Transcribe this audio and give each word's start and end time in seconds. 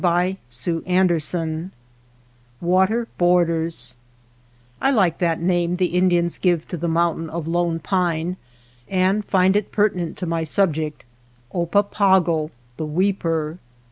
V 0.01 0.07
WATER 0.07 0.37
BORDERS 0.49 1.69
■"^^^f" 1.69 1.69
WATER 2.59 3.07
BORDERS 3.19 3.95
I 4.81 4.89
LIKE 4.89 5.19
that 5.19 5.39
name 5.39 5.75
the 5.75 5.93
Indians 5.95 6.39
give 6.39 6.67
to 6.69 6.77
the 6.77 6.87
mountain 6.87 7.29
of 7.29 7.47
Lone 7.47 7.77
Pine, 7.77 8.35
and 8.89 9.23
find 9.23 9.55
it 9.55 9.71
pertinent 9.71 10.17
to 10.17 10.25
my 10.25 10.43
subject,— 10.43 11.05
Oppapago, 11.53 12.49
The 12.77 12.85
Weeper. 12.87 13.59